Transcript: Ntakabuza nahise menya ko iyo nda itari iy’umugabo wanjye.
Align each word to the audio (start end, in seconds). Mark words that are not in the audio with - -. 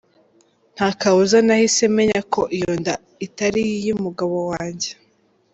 Ntakabuza 0.75 1.37
nahise 1.45 1.83
menya 1.95 2.19
ko 2.33 2.41
iyo 2.57 2.71
nda 2.81 2.95
itari 3.25 3.61
iy’umugabo 3.79 4.35
wanjye. 4.51 4.89